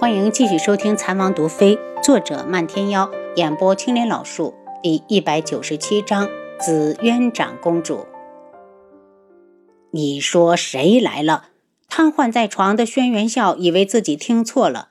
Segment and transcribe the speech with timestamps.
[0.00, 6.26] 欢迎继续收听《残王毒妃》，作者漫天妖，演播青莲老树，第一百九十七章：
[6.58, 8.06] 紫渊长公主。
[9.90, 11.50] 你说谁来了？
[11.86, 14.88] 瘫痪在床的轩辕笑以为自己听错了。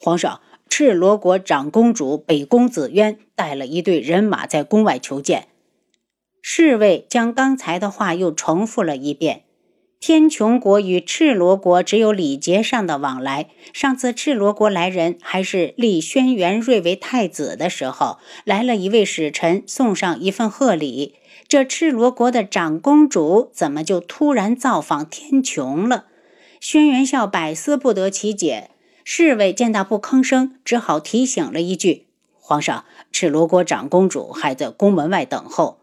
[0.00, 5.46] 皇上，赤罗国长公主北宫紫渊带了一队人马在宫外求见。
[6.42, 9.44] 侍卫将刚才的话又重复了一遍。
[10.00, 13.50] 天穹国与赤罗国只有礼节上的往来。
[13.74, 21.16] 上次赤罗国来人还是立轩辕睿为太子的时候，来了一位使臣送上一份贺礼。
[21.46, 26.06] 这赤罗国的长公主怎么就突然造访天穹了？
[26.58, 28.70] 轩辕笑百思不得其解。
[29.04, 32.06] 侍卫见他不吭声，只好提醒了一句
[32.40, 35.80] ：“皇上，赤罗国长公主还在宫门外等候。”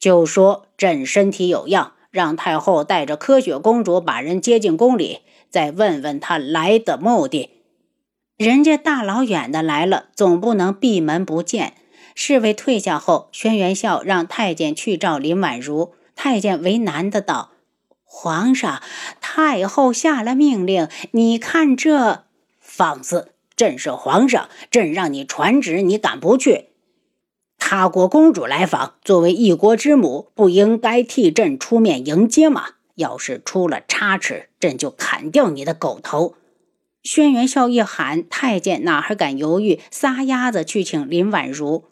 [0.00, 1.92] 就说朕身体有恙。
[2.18, 7.50] 让太后带着科雪公主把人接进宫里，再问问她来的目的。
[8.36, 11.74] 人家大老远的来了，总不能闭门不见。
[12.16, 15.94] 侍卫退下后，轩辕笑让太监去召林婉如。
[16.16, 17.52] 太监为难的道
[18.02, 18.82] ：“皇上，
[19.20, 22.24] 太后下了命令，你看这……
[22.58, 23.30] 放肆！
[23.54, 26.67] 朕是皇上，朕让你传旨，你敢不去？”
[27.70, 32.64] 他国公主来访，作为一国之母，不应该替朕出面迎接吗？
[32.94, 36.34] 要是出了差池，朕就砍掉你的狗头！
[37.02, 41.84] 轩辕笑一喊，太监哪还敢犹豫，撒丫子去请林婉如。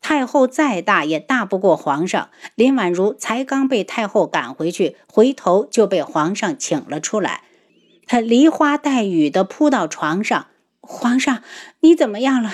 [0.00, 2.30] 太后再大也大不过皇上。
[2.54, 7.42] 林婉如才刚被太后赶回去，回头就被皇上请了出来。
[8.06, 10.46] 她梨花带雨的扑到床上
[10.80, 11.42] ：“皇上，
[11.80, 12.52] 你怎么样了？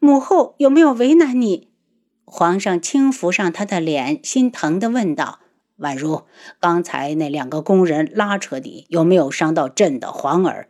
[0.00, 1.68] 母后有没有为难你？”
[2.26, 5.38] 皇上轻抚上她的脸，心疼地问道
[5.78, 6.24] ：“婉如，
[6.60, 10.68] 刚才那两个工人拉扯你，有没有伤到朕的皇儿？”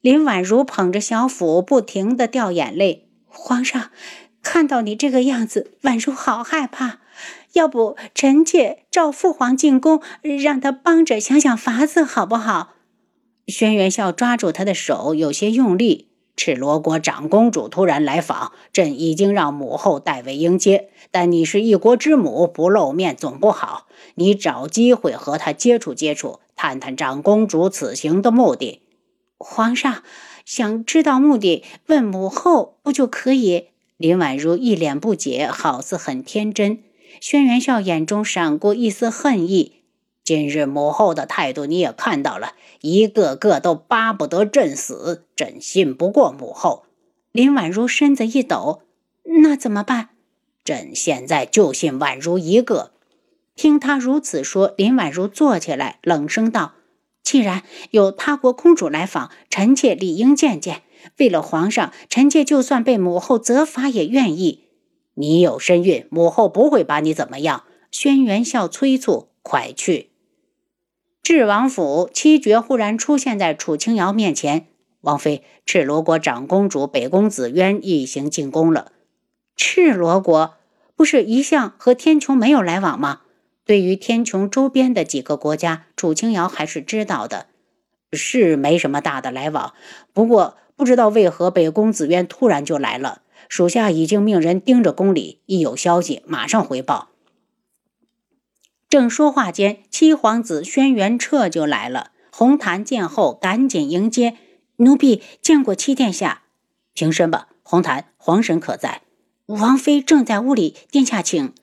[0.00, 3.10] 林婉如捧着小腹，不停地掉眼泪。
[3.26, 3.90] 皇上，
[4.42, 7.00] 看到你这个样子，宛如好害怕。
[7.52, 10.00] 要不臣妾召父皇进宫，
[10.42, 12.76] 让他帮着想想法子，好不好？
[13.46, 16.09] 轩辕笑抓住他的手，有些用力。
[16.36, 20.88] 赤罗国长公主突然来访，朕已经让母后代为迎接。
[21.10, 23.86] 但你是一国之母，不露面总不好。
[24.14, 28.82] 你找机会和她接触接触，探探长公主此行的目的。
[29.36, 30.02] 皇上
[30.44, 33.66] 想知道目的，问母后不就可以？
[33.96, 36.82] 林婉如一脸不解，好似很天真。
[37.20, 39.79] 轩辕笑眼中闪过一丝恨意。
[40.22, 46.84] 今日母后的态度你也看到了，一个个都巴不得朕死，朕信不过母后。
[47.32, 48.82] 林婉如身子一抖，
[49.42, 50.10] 那怎么办？
[50.62, 52.92] 朕现在就信婉如一个。
[53.56, 56.74] 听他如此说，林婉如坐起来，冷声道
[57.22, 60.82] ：“既然有他国公主来访，臣妾理应见见。
[61.18, 64.64] 为了皇上，臣妾就算被母后责罚也愿意。
[65.14, 70.09] 你有身孕，母后不会把你怎么样。”轩辕笑催促：“快去！”
[71.32, 74.66] 智王府七绝忽然出现在楚清瑶面前。
[75.02, 78.90] 王妃，赤罗国长公主北宫紫渊一行进宫了。
[79.54, 80.54] 赤罗国
[80.96, 83.20] 不是一向和天穹没有来往吗？
[83.64, 87.46] 对于天穹周边的几个国家，楚清瑶还是知道的，
[88.12, 89.72] 是没什么大的来往。
[90.12, 93.22] 不过不知道为何北宫紫渊突然就来了。
[93.48, 97.09] 属下已经命人盯着宫里，一有消息马上回报。
[98.90, 102.10] 正说话间，七皇子轩辕彻就来了。
[102.32, 104.36] 红檀见后，赶紧迎接
[104.78, 106.42] ：“奴婢见过七殿下。”
[106.92, 108.06] 平身吧，红檀。
[108.16, 109.02] 皇婶可在？
[109.46, 111.54] 王妃正在屋里，殿下请。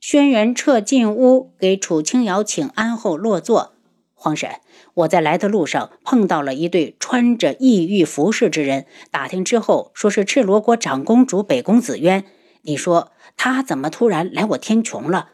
[0.00, 3.74] 轩辕彻进屋给楚清瑶请安后落座。
[4.14, 4.48] 皇婶，
[4.94, 12.24] 我在来的路上碰到了一对穿着异域服饰之人，打听之后说是赤罗国长公主北宫紫渊。
[12.62, 15.31] 你说她怎么突然来我天穹了？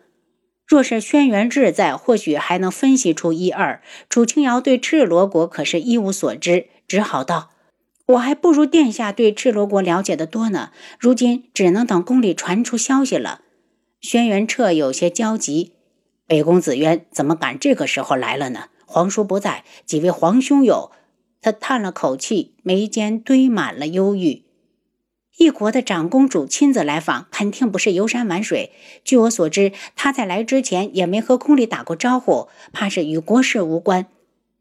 [0.68, 3.80] 若是轩辕志在，或许还能分析出一二。
[4.10, 7.48] 楚清瑶对赤罗国可是一无所知，只好道
[8.04, 10.70] ：“我还不如殿下对赤罗国了解的多呢。
[11.00, 13.40] 如今只能等宫里传出消息了。”
[14.02, 15.72] 轩辕彻有些焦急
[16.28, 18.64] ：“北宫紫渊怎么赶这个时候来了呢？
[18.84, 20.92] 皇叔不在，几位皇兄有？”
[21.40, 24.42] 他叹了口气，眉间堆满了忧郁。
[25.38, 28.72] 一国的长公主亲自来访，肯定不是游山玩水。
[29.04, 34.06] 据我所知，她在来之前也没和宫里打过招呼，怕是与国事无关。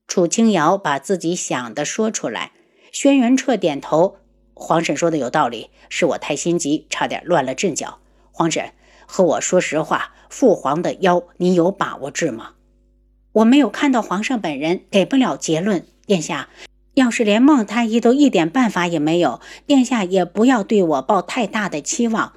[0.07, 2.51] 楚清瑶把自己想的说出来。
[2.91, 4.17] 轩辕彻点头
[4.53, 7.97] ：“皇婶说的有道理，是我太心急，差点乱了阵脚。
[8.31, 8.71] 皇婶，
[9.07, 12.51] 和我说实话，父皇的腰，你有把握治吗？”
[13.33, 15.83] 我没有看到皇上本人，给不了结论。
[16.05, 16.47] 殿下。
[16.97, 22.33] 要是连孟太医都一点办法也没有，殿下也不要对我抱太大的期望。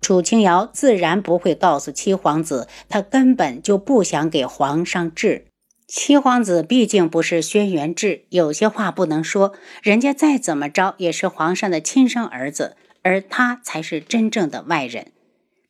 [0.00, 5.46] 楚清瑶自然不会告诉七皇子，他根本就不想给皇上治。
[5.88, 9.52] 七皇子毕竟不是轩辕志，有些话不能说。
[9.82, 15.08] 人家再怎么着也是皇上的亲生儿子，而他才是真正的外人。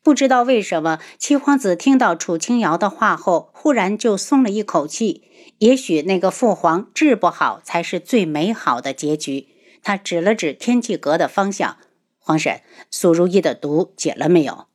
[0.03, 5.23] 不知道为什么，七皇子听到楚清瑶的话后，忽然就松了一口气。
[5.59, 9.49] 也许那个父皇治不好才是最美好的结局。
[9.83, 11.77] 他指了指天际阁的方向
[12.19, 14.67] ：“皇婶，苏如意的毒解了没有？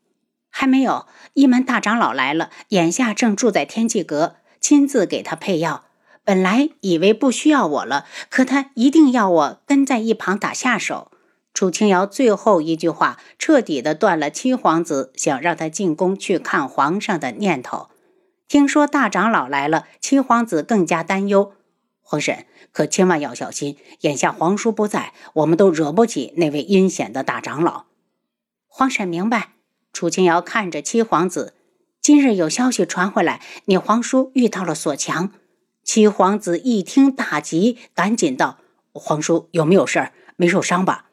[0.50, 1.06] 还没有。
[1.34, 5.86] 一门大长老来了，眼下正住在天际阁，亲自给他配药。
[6.24, 11.12] 本来以为不需要我了，可他一定要我跟在一旁打下手。”
[11.52, 17.88] 楚清瑶最后一句话彻底的断了七皇子想让他进宫去看皇上的念头。
[18.50, 21.54] 听说大长老来了，七皇子更加担忧。
[22.02, 27.86] 皇婶可千万要小心，眼下皇叔不在，我们都惹不起那位阴险的大长老。
[28.68, 29.50] 皇婶明白。
[29.94, 31.54] 楚清瑶看着七皇子，
[32.02, 35.32] 今日有消息传回来，你皇叔遇到了锁强。
[35.84, 38.58] 七皇子一听大急，赶紧道
[38.94, 40.14] ：“皇叔有没有事儿？
[40.38, 41.10] 没受伤吧？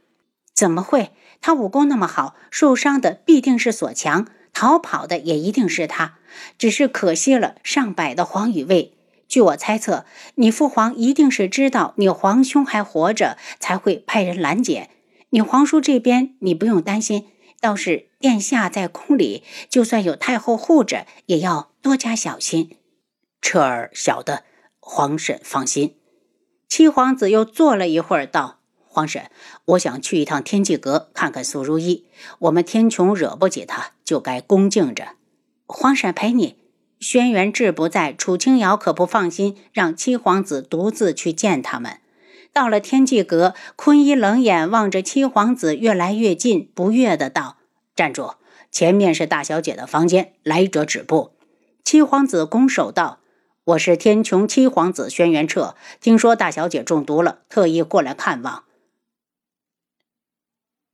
[0.55, 1.13] 怎么会？
[1.43, 4.27] 他武功那么好，受伤的必定是锁强。”
[4.59, 6.17] 逃跑的也一定是他，
[6.57, 8.95] 只是可惜了上百的皇羽卫。
[9.29, 10.07] 据我猜测，
[10.37, 14.89] 你父皇一定是知道你皇兄还活着，才会派人拦截。
[15.29, 17.27] 你皇叔这边你不用担心，
[17.61, 22.79] 倒是殿下在宫里，就算有太后护着，也要多加小心。
[23.43, 24.45] 彻儿晓得，
[24.81, 25.97] 皇婶放心。
[26.67, 28.61] 七皇子又坐了一会儿，道。
[28.87, 29.31] 皇婶，
[29.67, 32.07] 我想去一趟天际阁看看苏如意。
[32.39, 35.09] 我们天穹惹不起他，就该恭敬着。
[35.67, 36.57] 皇婶陪你。
[36.99, 41.99] 轩辕志不在，楚清瑶可不放心，让七皇子独自去见他们。
[42.55, 47.59] 到了天际阁，坤一冷眼望着七皇子越来越近，不悦的道
[47.95, 48.37] ：“站住！
[48.73, 51.33] 前面是大小姐的房间，来者止步。”
[51.85, 53.19] 七皇子拱手道
[53.65, 58.65] ：“我是天穹七皇子轩辕彻，听说大小姐中毒了，特意过来看望。”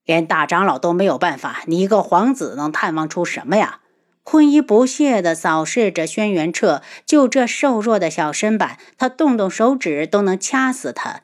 [0.05, 3.81] 连大长老都没有办法，你一个皇子能探望出什么呀？
[4.25, 11.23] 坤一不屑地扫视着轩辕彻，就这瘦弱的小身板，他动动手指都能掐死他。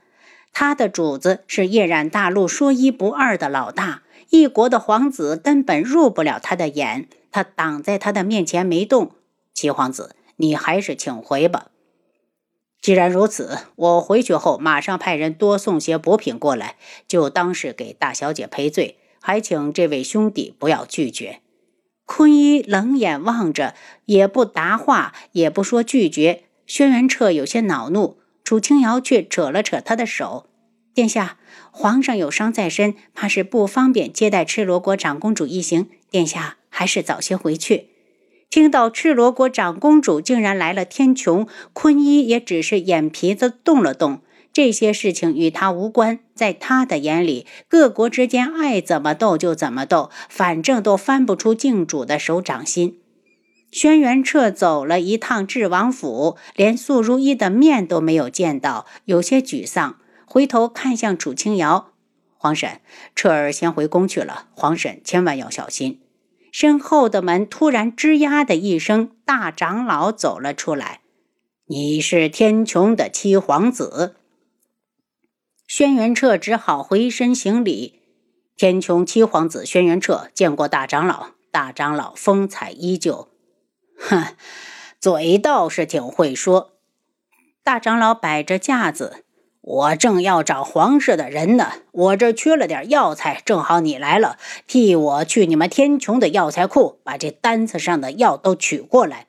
[0.52, 9.12] 他的主子是夜染大陆说一不二的老大，一国的皇子根本入不了他的眼，他挡在他的面前没动。
[9.54, 11.66] 七皇子，你还是请回吧。
[12.88, 16.76] 既然如此，我回去后马上派人多送些补品过来，
[17.06, 21.40] 就当是给大小姐赔罪，还请这位兄弟不要拒绝。
[22.06, 23.74] 坤一冷眼望着，
[24.06, 26.44] 也不答话，也不说拒绝。
[26.66, 30.46] 轩辕彻有些恼怒，楚清瑶却扯了扯他的手
[30.94, 31.36] ：“殿下，
[31.70, 37.90] 皇上有伤在身，怕是不方便接待赤罗国长公主一行，殿下还是早些回去。”
[38.50, 44.22] 听到赤罗国长公主竟然来了天穹，坤一也只是眼皮子动了动。
[44.52, 52.98] 这些事情与他无关，在他的眼里，各国之间爱怎么斗就怎么斗，反正都翻不出靖主的手掌心。
[53.70, 59.98] 轩辕彻走了一趟智王府，连素如意的面都没有见到，有些沮丧。
[60.24, 61.92] 回头看向楚清瑶
[62.38, 62.80] ：“皇婶，
[63.14, 66.00] 彻儿先回宫去了，皇婶千万要小心。”
[66.60, 71.02] 身后的门突然吱呀的一声，大长老走了出来。
[71.66, 74.16] 你是天穹的七皇子。
[75.68, 78.00] 轩辕彻只好回身行礼。
[78.56, 81.28] 天穹七皇子轩辕彻见过大长老。
[81.52, 83.28] 大长老风采依旧，
[83.96, 84.34] 哼，
[84.98, 86.72] 嘴倒是挺会说。
[87.62, 89.24] 大长老摆着架子。
[89.68, 99.26] 我正要找皇室的人呢，我这缺了点药材，正好你来了，替我去你们天穹的药材库，把这单子上的药都取过来。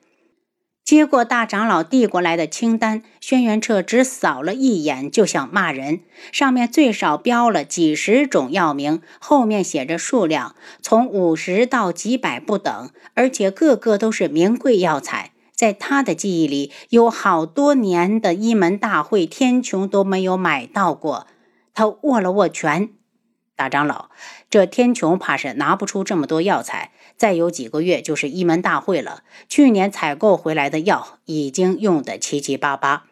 [0.82, 6.00] 接过大长老递过来的清单，轩辕彻只扫了一眼，就想骂人。
[6.32, 15.29] 上面最少标了几十种药名，后面写着数量，从五十到几百不等，而且个个都是名贵药材。
[15.60, 21.26] 在他的记忆里，有好多年的一门大会，天穹都没有买到过。
[21.74, 22.88] 他握了握拳，
[23.56, 24.08] 大长老，
[24.48, 26.92] 这天穹怕是拿不出这么多药材。
[27.18, 33.04] 再有几个月就是一门大会了，去年采购回来的药已经用得七七八八。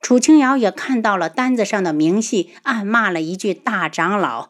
[0.00, 4.48] 楚清瑶也看到了单子上的明细，暗骂了一句：“大长老。”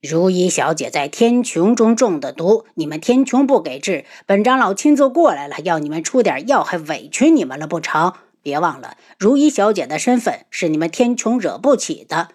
[0.00, 8.12] 如意小姐在天穹中中的毒，你们天穹不给治，本长老亲自过来了，要你们出点药，还委屈你们了不成？
[8.40, 12.28] 别忘了，如意小姐的身份是你们天穹惹不起的。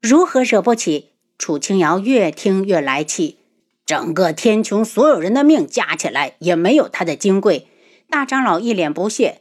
[0.00, 1.10] 如何惹不起？
[1.38, 3.38] 楚清瑶越听越来气。
[3.84, 7.66] 整个天穹所有人的命加起来，也没有她的金贵。
[8.08, 9.40] 大长老一脸不屑。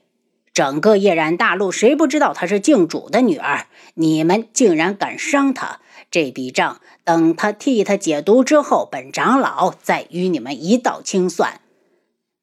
[0.51, 3.67] 整个夜染大陆，谁不知道她是靖主的女儿？
[3.93, 5.79] 你们竟然敢伤她！
[6.11, 11.61] 这笔账，等他替他解毒之后，本长老再与你们一道清算。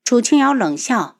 [0.04, 1.16] 楚清瑶冷笑：“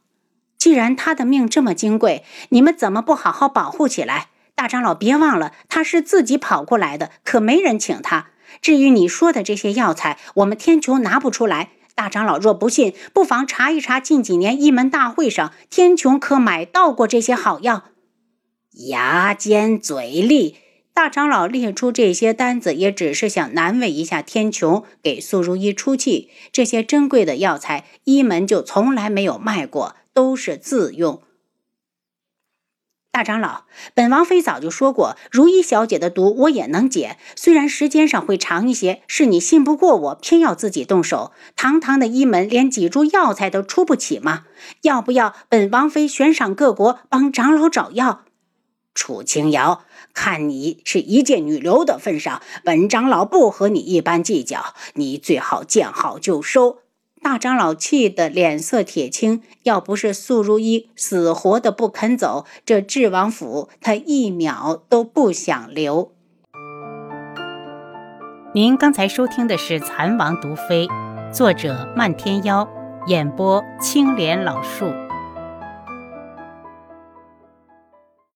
[0.57, 4.31] 既然他的命这么金贵，你们怎么不好好保护起来？
[4.55, 8.31] 大长老，别忘了，他是自己跑过来的，可没人请他。
[8.63, 11.73] 至于你说的这些药材，我们天穹拿不出来。
[11.95, 17.85] 大长老若不信，不妨查一查近几年一门大会上，天穹可买到过这些好药。”
[18.89, 20.57] 牙尖嘴利。
[20.99, 26.29] 大长老列出这些单子，也只是想难为一下天穹，给苏如意出气。
[26.51, 31.23] 这些珍贵的药材，一门就从来没有卖过，都是自用。
[33.13, 39.03] 大长老，本王妃早就说过，如意小姐的毒我也能解，虽然时间上会长一些。
[39.07, 41.31] 是你信不过我，偏要自己动手。
[41.55, 44.47] 堂堂的一门，连几株药材都出不起吗？
[44.83, 48.25] 要不要本王妃悬赏各国帮长老找药？
[48.99, 49.83] 楚清瑶。
[50.13, 56.79] 看你是一介女流的份上，本长老不和你一般计较，你最好见好就收。
[57.23, 66.13] 大长老气得脸色铁青，要不是素如一死活的不肯走，这智王府他一秒都不想留。
[68.55, 70.87] 您刚才收听的是《蚕王毒妃》，
[71.33, 72.69] 作者漫天妖，
[73.07, 74.87] 演播青莲老树。